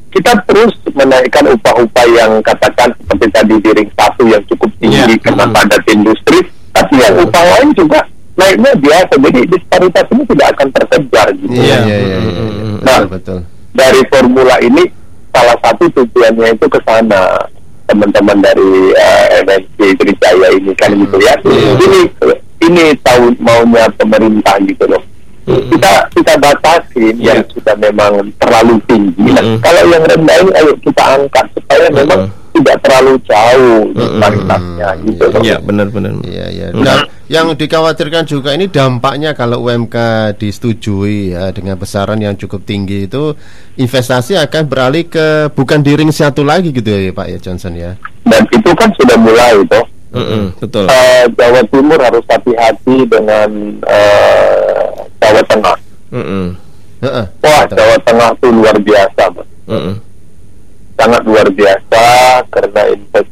kita 0.10 0.34
terus 0.44 0.74
menaikkan 0.90 1.46
upah-upah 1.48 2.06
yang 2.10 2.32
katakan 2.42 2.90
seperti 2.98 3.28
tadi 3.30 3.56
di 3.58 3.70
ring 3.72 3.90
satu 3.94 4.26
yang 4.26 4.42
cukup 4.46 4.70
tinggi 4.78 4.98
Iya. 5.06 5.22
karena 5.22 5.46
Mm. 5.46 5.54
padat 5.54 5.84
industri, 5.88 6.40
tapi 6.72 6.94
yang 6.98 7.16
upah 7.20 7.44
lain 7.46 7.70
juga 7.74 8.00
naiknya 8.34 8.72
biasa. 8.76 9.14
Jadi 9.16 9.40
disparitas 9.48 10.06
ini 10.10 10.24
tidak 10.28 10.48
akan 10.54 10.68
terkejar 10.72 11.28
gitu. 11.36 11.54
Iya, 11.54 11.62
Iya. 11.62 11.78
iya, 11.80 11.98
iya, 11.98 11.98
iya, 12.00 12.18
iya. 12.18 12.20
Mm-mm. 12.20 12.74
Betul, 12.80 12.86
Nah. 12.86 13.02
betul. 13.06 13.40
Dari 13.70 14.02
formula 14.10 14.56
ini 14.60 14.84
salah 15.30 15.58
satu 15.62 15.84
tujuannya 15.88 16.48
itu 16.54 16.66
ke 16.66 16.80
sana 16.82 17.22
teman-teman 17.86 18.38
dari 18.40 18.72
eh, 18.94 19.26
MNC 19.42 19.78
Trijaya 19.96 20.48
ini 20.54 20.74
kan 20.74 20.90
gitu 20.92 21.18
ya. 21.18 21.34
Iya. 21.42 21.72
Ini 21.78 22.00
ini 22.60 22.84
tahu 23.00 23.34
maunya 23.38 23.86
pemerintah 23.94 24.58
gitu 24.62 24.86
loh. 24.86 25.02
Kita 25.50 25.92
kita 26.14 26.34
batasin 26.38 27.16
Iya. 27.18 27.34
yang 27.34 27.42
sudah 27.50 27.76
memang 27.80 28.14
terlalu 28.38 28.76
tinggi. 28.86 29.28
Nah, 29.34 29.44
Mm-mm. 29.44 29.60
kalau 29.64 29.82
yang 29.90 30.04
rendah 30.06 30.38
ini 30.46 30.52
ayo 30.62 30.74
kita 30.84 31.04
angkat 31.18 31.46
supaya 31.58 31.86
memang 31.90 32.22
tidak 32.50 32.78
terlalu 32.84 33.14
jauh 33.24 33.82
disparitasnya 33.96 34.90
gitu 35.06 35.24
loh. 35.32 35.42
Iya, 35.42 35.58
benar-benar. 35.64 36.12
Iya, 36.28 36.46
iya. 36.52 36.68
Mm. 36.76 36.84
Dan 36.84 36.98
yang 37.30 37.48
dikhawatirkan 37.56 38.26
juga 38.26 38.52
ini 38.58 38.68
dampaknya 38.68 39.32
kalau 39.38 39.64
UMK 39.64 39.96
disetujui 40.36 41.38
ya 41.38 41.54
dengan 41.56 41.78
besaran 41.78 42.20
yang 42.20 42.36
cukup 42.36 42.66
tinggi 42.66 43.06
itu 43.08 43.38
investasi 43.78 44.36
akan 44.36 44.64
beralih 44.66 45.08
ke 45.08 45.54
bukan 45.54 45.80
di 45.80 45.94
ring 45.96 46.12
satu 46.12 46.42
lagi 46.44 46.74
gitu 46.74 46.90
ya 46.90 47.14
Pak 47.14 47.28
ya 47.30 47.38
Johnson 47.40 47.78
ya. 47.78 47.96
Dan 48.26 48.44
itu 48.52 48.70
kan 48.76 48.90
sudah 48.98 49.18
mulai 49.18 49.56
Mm-mm, 50.10 50.44
betul. 50.58 50.90
Eh, 50.90 51.24
Jawa 51.38 51.62
Timur 51.70 52.00
harus 52.02 52.26
hati-hati 52.26 52.98
dengan 53.06 53.50
eh, 53.86 54.86
Jawa 55.22 55.42
Tengah. 55.46 55.78
Mm-mm. 56.10 56.46
Heeh. 57.00 57.26
Wah, 57.40 57.62
Betul. 57.64 57.76
Jawa 57.78 57.98
Tengah 58.04 58.30
itu 58.34 58.48
luar 58.50 58.76
biasa, 58.76 59.24
Mas. 59.32 59.48
Mm-mm. 59.70 59.96
sangat 61.00 61.24
luar 61.24 61.48
biasa 61.48 62.04
karena 62.52 62.82
invest, 62.92 63.32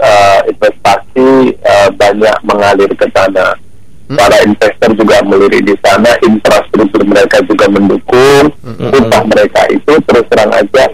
eh, 0.00 0.40
investasi 0.48 1.28
eh, 1.60 1.88
banyak 1.92 2.36
mengalir 2.40 2.88
ke 2.96 3.04
sana. 3.12 3.52
Hmm. 4.08 4.16
Para 4.16 4.40
investor 4.44 4.90
juga 4.96 5.20
melirik 5.20 5.60
di 5.62 5.76
sana, 5.84 6.08
infrastruktur 6.24 7.04
mereka 7.04 7.44
juga 7.44 7.68
mendukung, 7.68 8.48
Hmm. 8.64 8.92
upah 8.96 9.22
mereka 9.28 9.62
itu 9.68 9.92
terus 10.08 10.24
terang 10.32 10.52
aja 10.52 10.84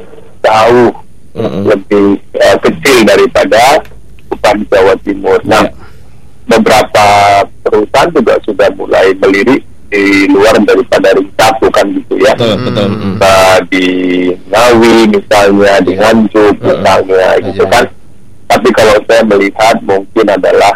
jauh 0.42 0.90
Mm-mm. 1.38 1.62
lebih 1.70 2.18
eh, 2.35 2.56
kecil 2.66 3.06
daripada 3.06 3.62
di 4.54 4.64
Jawa 4.66 4.94
Timur. 5.02 5.38
Nah, 5.44 5.64
Ya. 5.64 5.72
beberapa 6.48 7.04
perusahaan 7.60 8.08
juga 8.08 8.34
sudah 8.40 8.68
mulai 8.72 9.12
melirik 9.18 9.60
di 9.88 10.04
luar 10.28 10.56
daripada 10.62 11.12
ring 11.12 11.28
satu 11.34 11.68
kan 11.68 11.84
gitu 11.88 12.16
ya. 12.16 12.32
Betul, 12.32 12.56
betul. 12.62 12.88
Mm. 12.88 13.14
Nah, 13.18 13.56
di 13.68 13.86
Ngawi 14.48 14.94
misalnya, 15.08 15.72
di 15.80 15.92
Nganjuk 15.96 16.54
misalnya 16.60 17.28
gitu 17.42 17.64
Iya. 17.64 17.72
kan. 17.72 17.84
Tapi 18.48 18.68
kalau 18.72 18.96
saya 19.04 19.22
melihat 19.24 19.76
mungkin 19.84 20.24
adalah 20.24 20.72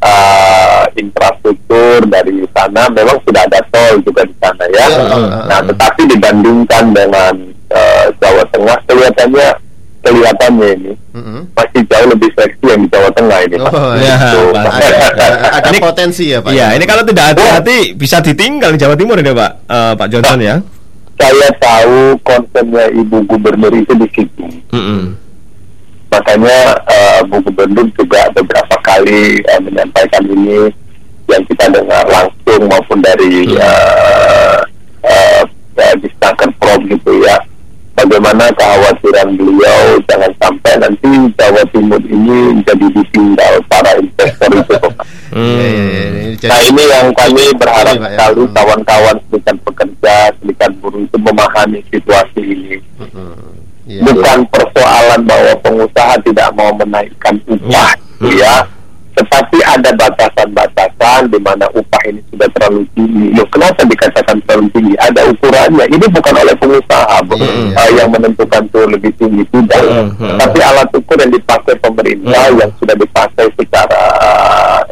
uh, 0.00 0.84
infrastruktur 0.94 2.04
dari 2.04 2.44
sana 2.52 2.88
memang 2.92 3.16
sudah 3.24 3.42
ada 3.48 3.60
tol 3.72 3.96
juga 4.04 4.28
di 4.28 4.34
sana 4.36 4.64
ya. 4.68 4.86
Iya, 4.92 5.24
Nah, 5.48 5.60
tetapi 5.64 6.02
dibandingkan 6.04 6.84
dengan 6.92 7.34
uh, 7.72 8.06
Jawa 8.20 8.44
Tengah 8.52 8.76
kelihatannya 8.84 9.48
kelihatannya 10.04 10.68
ini 10.76 10.92
Mm-mm. 11.16 11.48
masih 11.56 11.80
jauh 11.88 12.08
lebih 12.12 12.28
seksi 12.36 12.64
yang 12.68 12.84
di 12.84 12.88
Jawa 12.92 13.08
Tengah 13.34 13.42
ini. 13.44 13.56
Pak. 13.58 13.72
Oh, 13.74 13.92
Ya, 13.96 14.16
pasti. 14.54 14.92
ada, 14.94 15.26
ada 15.52 15.68
Ini- 15.68 15.82
potensi 15.82 16.24
ya 16.30 16.38
Pak. 16.38 16.50
Iya, 16.50 16.66
ini 16.72 16.84
kalau 16.84 17.02
tidak 17.02 17.24
hati-hati 17.28 17.78
bisa 17.92 18.16
ditinggal 18.20 18.70
di 18.70 18.78
Jawa 18.78 18.94
Timur 18.94 19.18
ini 19.18 19.30
Pak, 19.30 19.52
Eh, 19.66 19.92
Pak 19.94 20.06
Johnson 20.08 20.38
ya. 20.38 20.56
Saya 21.14 21.50
tahu 21.56 21.98
konsennya 22.20 22.90
Ibu 22.90 23.22
Gubernur 23.24 23.70
itu 23.72 23.92
di 23.94 24.08
situ. 24.10 24.44
Mm-mm. 24.70 25.14
makanya 26.10 26.58
eh, 26.86 27.20
Bu 27.26 27.42
Gubernur 27.42 27.90
juga 27.92 28.30
beberapa 28.30 28.76
kali 28.80 29.38
eh, 29.40 29.60
menyampaikan 29.60 30.22
ini 30.22 30.70
yang 31.26 31.42
kita 31.44 31.66
dengar 31.70 32.06
langsung 32.06 32.70
maupun 32.70 33.02
dari 33.02 33.50
Hmm. 33.50 33.58
eh, 33.58 34.58
eh, 35.02 35.42
eh, 35.74 35.94
di 35.98 36.08
Prom 36.54 36.86
gitu 36.86 37.18
ya 37.18 37.34
bagaimana 37.94 38.50
kekhawatiran 38.52 39.28
beliau 39.34 39.80
jangan 40.04 40.32
sampai 40.36 40.72
nanti 40.76 41.08
Jawa 41.34 41.62
Timur 41.70 42.02
ini 42.02 42.38
jadi 42.62 42.86
ditinggal 42.92 43.54
para 43.66 43.90
investor 43.96 44.50
itu 44.52 44.78
Iya, 45.34 45.66
iya, 45.66 45.74
iya. 45.74 46.30
Jadi- 46.36 46.46
Nah 46.46 46.60
ini 46.62 46.82
yang 46.86 47.06
kami 47.10 47.42
berharap 47.56 47.96
ya. 47.96 48.06
sekali 48.06 48.38
Hmm. 48.40 48.54
kawan-kawan 48.54 49.16
serikat 49.26 49.56
pekerja, 49.64 50.14
serikat 50.38 50.70
buruh 50.78 51.00
itu 51.00 51.16
memahami 51.18 51.80
situasi 51.90 52.40
ini. 52.40 52.76
Iya, 53.84 54.00
bukan 54.00 54.38
persoalan 54.48 55.20
bahwa 55.24 55.52
pengusaha 55.60 56.14
tidak 56.22 56.48
mau 56.54 56.70
menaikkan 56.72 57.34
upah 57.44 57.90
ya 58.24 58.62
tetapi 59.14 59.58
ada 59.62 59.90
batasan-batasan 59.94 61.30
di 61.30 61.38
mana 61.38 61.66
upah 61.72 62.02
ini 62.06 62.20
sudah 62.30 62.48
terlalu 62.50 62.82
tinggi. 62.92 63.26
Loh, 63.32 63.46
kenapa 63.48 63.80
dikatakan 63.86 64.36
terlalu 64.42 64.66
tinggi? 64.74 64.94
Ada 64.98 65.20
ukurannya. 65.30 65.86
Ini 65.88 66.06
bukan 66.10 66.34
oleh 66.34 66.54
pengusaha 66.58 67.16
Bu, 67.22 67.34
Iya, 67.38 67.46
iya. 67.46 67.74
eh, 67.78 67.90
yang 67.98 68.08
menentukan 68.10 68.62
itu 68.66 68.80
lebih 68.90 69.12
tinggi 69.14 69.42
tidak. 69.54 69.82
Hmm, 69.86 70.10
hmm. 70.18 70.38
Tapi 70.42 70.58
alat 70.60 70.88
ukur 70.92 71.16
yang 71.18 71.32
dipakai 71.32 71.74
pemerintah 71.78 72.42
Hmm. 72.50 72.58
yang 72.58 72.70
sudah 72.82 72.96
dipakai 72.98 73.46
secara 73.54 74.02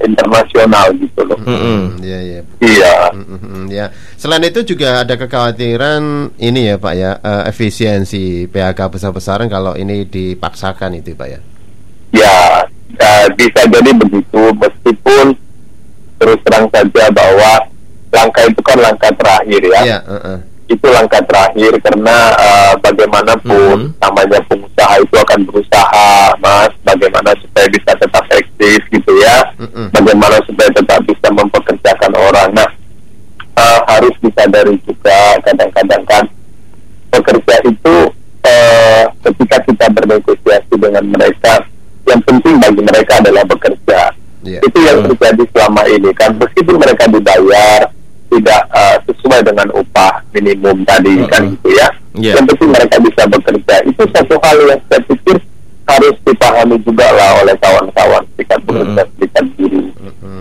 internasional 0.02 0.87
gitu 0.97 1.21
loh. 1.26 1.38
Mm-mm. 1.43 1.99
Iya, 2.02 2.19
iya. 2.23 2.41
Iya. 2.62 2.95
Mm-mm, 3.14 3.64
ya. 3.71 3.87
Selain 4.17 4.43
itu 4.43 4.62
juga 4.62 5.02
ada 5.02 5.14
kekhawatiran 5.19 6.35
ini 6.38 6.71
ya 6.71 6.76
Pak 6.79 6.95
ya 6.95 7.11
eh, 7.19 7.43
efisiensi 7.50 8.47
PHK 8.47 8.79
besar-besaran 8.88 9.50
kalau 9.50 9.75
ini 9.75 10.07
dipaksakan 10.07 10.99
itu 10.99 11.14
Pak 11.14 11.29
ya. 11.29 11.41
Ya, 12.12 12.37
bisa 13.33 13.61
jadi 13.67 13.91
begitu 13.93 14.43
meskipun 14.55 15.26
terus 16.17 16.38
terang 16.47 16.67
saja 16.71 17.05
bahwa 17.11 17.52
langkah 18.12 18.45
itu 18.47 18.61
kan 18.62 18.79
langkah 18.79 19.12
terakhir 19.14 19.62
ya. 19.64 19.83
Iya. 19.83 19.99
heeh. 20.07 20.38
Itu 20.71 20.88
langkah 20.88 21.21
terakhir 21.26 21.73
karena 21.83 22.17
eh, 22.38 22.73
bagaimanapun 22.81 23.93
Mhm. 23.93 24.00
namanya 24.00 24.38
pengusaha 24.47 24.95
itu 25.00 25.14
akan 25.19 25.41
berusaha, 25.45 26.11
Mas, 26.38 26.73
bagaimana 26.81 27.35
supaya 27.38 27.67
bisa 27.69 27.93
tetap 27.93 28.25
eksis 28.31 28.81
gitu 28.88 29.12
ya. 29.21 29.52
Mm-mm. 29.59 29.93
Bagaimana 29.93 30.41
supaya 30.47 30.71
tetap 30.73 31.00
bisa 31.05 31.29
mempekerjakan 31.29 32.12
orang. 32.17 32.49
Nah, 32.57 32.71
eh, 33.52 33.81
harus 33.85 34.14
disadari 34.23 34.79
juga 34.87 35.19
kadang-kadang 35.45 36.02
kan 36.07 36.25
pekerja 37.11 37.57
itu 37.69 37.97
eh, 38.43 39.05
ketika 39.23 39.57
kita 39.62 39.87
bernegosiasi 39.93 40.75
dengan 40.75 41.05
mereka 41.07 41.62
yang 42.12 42.23
penting 42.28 42.54
bagi 42.61 42.83
mereka 42.85 43.12
adalah 43.25 43.45
bekerja. 43.49 44.00
Iya. 44.42 44.61
Itu 44.61 44.78
yang 44.85 44.99
terjadi 45.09 45.42
selama 45.54 45.83
ini 45.88 46.11
kan 46.12 46.31
meskipun 46.37 46.76
mereka 46.76 47.09
dibayar 47.09 47.81
tidak 48.33 48.62
uh, 48.73 48.97
sesuai 49.09 49.40
dengan 49.45 49.69
upah 49.73 50.21
minimum 50.37 50.85
tadi 50.85 51.25
kan 51.31 51.49
gitu 51.57 51.69
ya. 51.73 51.88
Iya. 52.12 52.33
Yang 52.37 52.47
penting 52.52 52.71
mereka 52.76 52.97
bisa 53.00 53.23
bekerja. 53.25 53.76
Itu 53.88 54.02
satu 54.12 54.35
hal 54.45 54.57
yang 54.69 54.81
saya 54.92 55.00
pikir 55.09 55.37
harus 55.83 56.16
dipahami 56.23 56.76
juga 56.87 57.07
lah 57.11 57.42
oleh 57.42 57.57
kawan-kawan 57.59 58.23
serikat 58.38 58.61
pekerja 58.62 59.02
serikat 59.19 59.45
buruh 59.59 59.88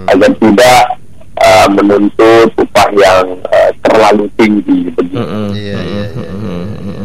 agar 0.05 0.31
tidak 0.37 0.81
uh, 1.41 1.67
menuntut 1.73 2.49
upah 2.61 2.89
yang 2.93 3.25
uh, 3.49 3.71
terlalu 3.81 4.25
tinggi 4.37 4.93
begitu. 4.93 5.17
Mm-mm. 5.17 5.49
Iya, 5.57 5.77
iya, 5.81 6.05
iya. 6.13 6.31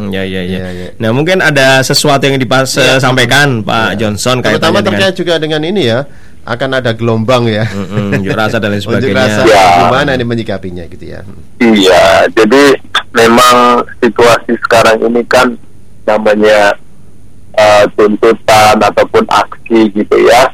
Mm, 0.07 0.13
Ya 0.13 0.23
ya 0.23 0.41
ya. 0.41 0.57
Iya, 0.57 0.67
iya. 0.71 0.87
Nah 0.97 1.11
mungkin 1.11 1.39
ada 1.39 1.79
sesuatu 1.81 2.23
yang 2.23 2.37
disampaikan 2.37 3.61
Pak 3.61 3.95
Johnson 3.95 4.39
Terutama 4.39 4.79
kaitannya 4.79 4.81
dengan 4.81 4.99
terkait 5.03 5.15
juga 5.15 5.33
dengan 5.37 5.61
ini 5.61 5.81
ya, 5.85 5.99
akan 6.43 6.69
ada 6.73 6.91
gelombang 6.91 7.43
ya. 7.45 7.67
Unjuk 8.13 8.31
rasa 8.31 8.57
dan 8.57 8.71
lain 8.71 8.83
sebagainya. 8.85 9.15
rasa 9.15 9.41
Ya. 9.43 9.65
gimana 9.83 10.09
ini 10.13 10.23
menyikapinya 10.23 10.83
gitu 10.85 11.05
ya. 11.05 11.19
Iya, 11.57 12.05
jadi 12.31 12.63
memang 13.11 13.55
situasi 13.99 14.55
sekarang 14.61 15.01
ini 15.03 15.21
kan 15.25 15.57
namanya 16.03 16.71
uh, 17.53 17.83
tuntutan 17.93 18.77
ataupun 18.77 19.27
aksi 19.27 19.91
gitu 19.91 20.17
ya. 20.23 20.47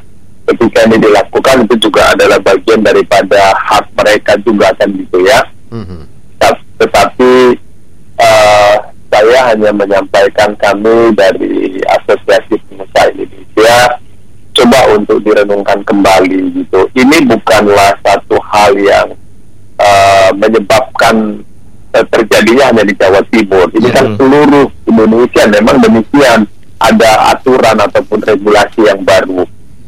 Ketika 0.44 0.84
ini 0.84 1.00
dilakukan 1.00 1.64
itu 1.64 1.88
juga 1.88 2.12
adalah 2.12 2.36
bagian 2.36 2.84
daripada 2.84 3.56
hak 3.56 3.88
mereka 3.96 4.36
juga 4.44 4.68
kan 4.76 4.92
gitu 4.92 5.24
ya. 5.24 5.40
Mhm. 5.72 6.04
Tet- 6.36 6.64
Tetapi 6.74 7.32
uh, 8.18 8.76
saya 9.10 9.52
hanya 9.54 9.70
menyampaikan 9.70 10.52
kami 10.58 11.14
dari 11.14 11.78
Asosiasi 11.86 12.58
Pengusaha 12.66 13.08
Indonesia 13.14 13.76
coba 14.54 14.80
untuk 14.94 15.18
direnungkan 15.22 15.82
kembali 15.82 16.62
gitu. 16.62 16.86
Ini 16.94 17.26
bukanlah 17.26 17.94
satu 18.02 18.38
hal 18.38 18.74
yang 18.78 19.08
uh, 19.78 20.30
menyebabkan 20.34 21.42
uh, 21.90 22.06
terjadinya 22.10 22.70
hanya 22.70 22.84
di 22.86 22.94
Jawa 22.94 23.22
Timur. 23.30 23.66
Ini 23.74 23.88
kan 23.90 24.14
seluruh 24.14 24.66
Indonesia 24.86 25.42
memang 25.50 25.82
demikian 25.82 26.46
ada 26.78 27.34
aturan 27.34 27.78
ataupun 27.82 28.22
regulasi 28.22 28.86
yang 28.86 29.02
baru. 29.02 29.42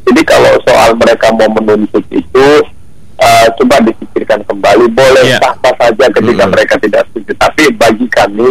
Jadi 0.07 0.21
kalau 0.23 0.55
soal 0.63 0.95
mereka 0.95 1.31
mau 1.35 1.51
menuntut 1.51 2.03
itu 2.11 2.47
uh, 3.19 3.47
coba 3.59 3.83
dipikirkan 3.83 4.39
kembali 4.47 4.87
boleh 4.91 5.23
Iya. 5.31 5.39
sah-sah 5.43 5.75
saja 5.79 6.05
ketika 6.11 6.43
Mm-mm. 6.47 6.53
mereka 6.55 6.75
tidak 6.79 7.03
setuju. 7.11 7.31
Tapi 7.35 7.63
bagi 7.75 8.07
kami 8.07 8.47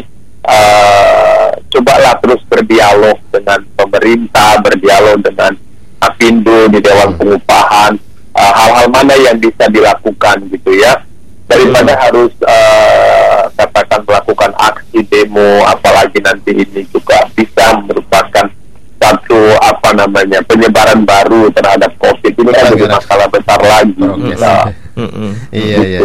uh, 0.46 1.50
cobalah 1.68 2.14
terus 2.22 2.40
berdialog 2.46 3.18
dengan 3.34 3.60
pemerintah, 3.74 4.62
berdialog 4.62 5.18
dengan 5.20 5.52
Apindo 6.00 6.70
di 6.70 6.78
Dewan 6.78 7.18
Pengupahan, 7.18 7.92
uh, 8.32 8.52
hal-hal 8.54 8.86
mana 8.88 9.14
yang 9.18 9.36
bisa 9.36 9.66
dilakukan 9.68 10.46
gitu 10.54 10.70
ya? 10.78 11.02
Daripada 11.46 11.94
harus 11.94 12.34
uh, 12.42 13.46
katakan 13.54 14.02
melakukan 14.02 14.50
aksi 14.58 14.98
demo 15.06 15.62
apalagi 15.62 16.18
nanti 16.18 16.50
ini 16.58 16.82
juga 16.90 17.22
bisa 17.38 17.78
merupakan 17.86 18.50
satu 18.98 19.40
apa 19.62 19.94
namanya 19.94 20.42
penyebaran 20.42 21.06
baru 21.06 21.46
terhadap 21.54 21.94
COVID. 22.02 22.32
Ini 22.34 22.50
kan 22.50 22.74
jadi 22.74 22.82
Gara-gara 22.82 22.96
masalah 22.98 23.28
besar 23.30 23.60
lagi. 23.62 23.94
Progres. 23.94 24.40
Nah, 24.42 24.64
Iya, 24.96 25.78
iya. 25.78 26.00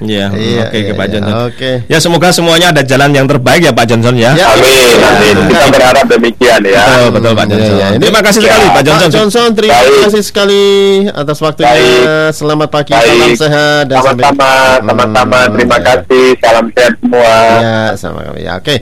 Iya, 0.00 0.32
Iya, 0.32 0.62
oke 0.64 0.78
iya, 0.80 0.92
Pak 0.96 1.06
iya. 1.06 1.12
Johnson. 1.12 1.34
Oke. 1.44 1.70
Ya 1.84 1.98
semoga 2.00 2.32
semuanya 2.32 2.72
ada 2.72 2.80
jalan 2.80 3.12
yang 3.12 3.28
terbaik 3.28 3.60
ya 3.60 3.68
Pak 3.68 3.84
Johnson 3.84 4.16
ya. 4.16 4.32
Ya. 4.32 4.48
Amin, 4.48 4.96
amin. 4.96 5.34
Kita 5.44 5.66
berharap 5.68 6.04
demikian 6.08 6.60
ya. 6.64 6.80
Betul, 6.80 7.08
betul 7.12 7.32
Pak 7.34 7.44
Iya, 7.44 7.52
Johnson. 7.52 7.74
iya. 7.76 7.86
Ini- 7.90 8.00
Terima 8.00 8.20
kasih 8.24 8.40
Ya, 8.40 8.44
sekali 8.46 8.64
Pak 8.64 8.72
Pak 8.72 8.82
Johnson. 8.82 9.10
Johnson, 9.12 9.48
terima 9.52 9.76
Baik. 9.76 10.00
kasih 10.08 10.22
sekali 10.24 10.64
atas 11.06 11.38
waktunya. 11.38 11.68
Baik. 11.68 12.00
Selamat 12.32 12.68
pagi, 12.72 12.90
Baik. 12.90 13.04
salam 13.04 13.30
sehat 13.36 13.82
dan 13.86 13.96
sampai- 14.00 14.24
Sama-sama. 14.80 15.38
Hmm, 15.44 15.52
Terima 15.52 15.76
ya. 15.76 15.82
kasih. 15.84 16.26
Salam 16.40 16.66
sehat 16.72 16.92
semua. 16.96 17.34
Ya, 17.60 17.76
sama 17.94 18.18
kami. 18.24 18.40
Ya, 18.40 18.52
oke. 18.56 18.76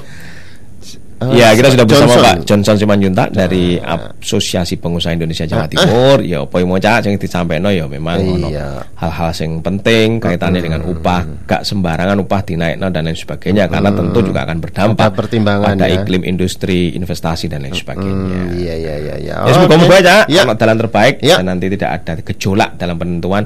Eh, 1.19 1.35
Ya, 1.35 1.51
kita 1.51 1.69
sudah 1.69 1.83
bersama 1.83 2.07
Johnson. 2.09 2.23
Pak 2.25 2.37
Johnson 2.47 2.77
Simanjuntak 2.79 3.29
dari 3.31 3.75
Asosiasi 3.77 4.79
Pengusaha 4.79 5.11
Indonesia 5.11 5.43
Jawa 5.45 5.67
Timur. 5.67 6.23
Ya, 6.23 6.39
apa 6.41 6.55
yang 6.57 6.69
mau 6.69 6.79
cak 6.79 6.99
sing 7.03 7.19
disampaikan 7.19 7.67
ya 7.69 7.85
memang 7.85 8.19
Iya. 8.47 8.87
hal-hal 8.95 9.31
yang 9.35 9.59
penting 9.59 10.07
kaitannya 10.19 10.61
dengan 10.61 10.87
upah, 10.87 11.27
gak 11.45 11.67
sembarangan 11.67 12.23
upah 12.23 12.41
dinaikno 12.41 12.87
dan 12.89 13.03
lain 13.05 13.19
sebagainya 13.19 13.67
karena 13.67 13.91
tentu 13.91 14.19
juga 14.23 14.47
akan 14.47 14.59
berdampak 14.59 15.05
Ada 15.05 15.17
pertimbangan 15.17 15.67
pada 15.75 15.87
ya. 15.87 15.99
iklim 15.99 16.23
industri, 16.23 16.95
investasi 16.95 17.51
dan 17.51 17.67
lain 17.67 17.75
sebagainya. 17.75 18.39
Hmm, 18.39 18.55
iya, 18.55 18.75
iya, 18.77 18.95
iya, 18.97 19.15
iya. 19.19 19.35
Ya 19.43 19.53
semoga 19.53 19.75
moga 19.75 19.99
Ya. 20.31 20.43
ono 20.45 20.55
jalan 20.55 20.77
terbaik 20.79 21.15
Ya. 21.19 21.43
dan 21.43 21.51
nanti 21.51 21.67
tidak 21.67 21.91
ada 21.99 22.13
gejolak 22.23 22.79
dalam 22.79 22.95
penentuan 22.95 23.43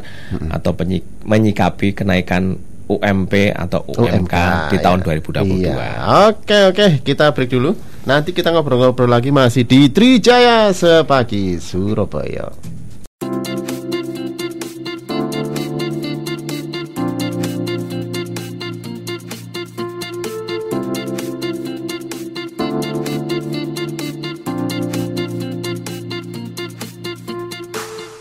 atau 0.50 0.76
menyikapi 1.24 1.96
kenaikan 1.96 2.52
UMP 2.90 3.54
atau 3.54 3.86
UMK, 3.86 4.34
di 4.72 4.78
tahun 4.82 5.00
ya. 5.00 5.06
2022. 5.22 5.62
Iya. 5.62 5.92
Oke 6.30 6.58
oke 6.72 6.86
kita 7.06 7.30
break 7.30 7.50
dulu. 7.54 7.72
Nanti 8.02 8.34
kita 8.34 8.50
ngobrol-ngobrol 8.50 9.06
lagi 9.06 9.30
masih 9.30 9.62
di 9.62 9.86
Trijaya 9.86 10.74
sepagi 10.74 11.62
Surabaya. 11.62 12.50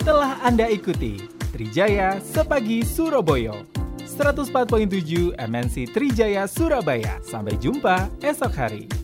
Telah 0.06 0.42
Anda 0.46 0.70
ikuti 0.70 1.22
Trijaya 1.54 2.18
Sepagi 2.22 2.82
Surabaya 2.82 3.81
104.7 4.12 5.40
MNC 5.40 5.76
Trijaya 5.96 6.44
Surabaya. 6.48 7.18
Sampai 7.24 7.56
jumpa 7.58 8.12
esok 8.20 8.54
hari. 8.54 9.01